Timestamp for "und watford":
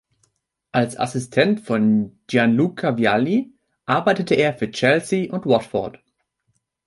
5.31-5.99